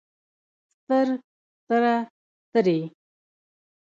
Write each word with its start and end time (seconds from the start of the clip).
ستر 0.79 1.07
ستره 1.63 1.95
سترې 2.49 2.77